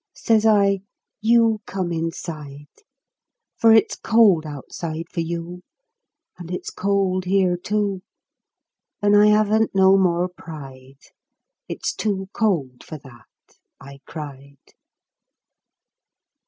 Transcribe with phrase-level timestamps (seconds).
[0.15, 0.79] Says I,
[1.19, 2.65] You come inside;
[3.55, 5.61] For it's cold outside for you, 20 THE FIRE
[6.39, 8.01] And it's cold here too;
[8.99, 11.09] And I haven't no more pride â
[11.69, 14.57] It's too cold for that," I cried.